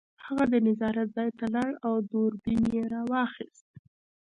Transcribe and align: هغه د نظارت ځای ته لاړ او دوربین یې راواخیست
هغه 0.25 0.45
د 0.53 0.53
نظارت 0.67 1.07
ځای 1.17 1.29
ته 1.37 1.45
لاړ 1.55 1.71
او 1.87 1.93
دوربین 2.11 2.61
یې 2.75 2.83
راواخیست 2.93 3.67